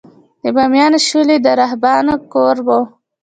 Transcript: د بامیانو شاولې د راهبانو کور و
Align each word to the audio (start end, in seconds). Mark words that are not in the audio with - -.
د 0.43 0.45
بامیانو 0.55 0.97
شاولې 1.07 1.37
د 1.41 1.47
راهبانو 1.61 2.13
کور 2.33 2.55
و 2.65 2.69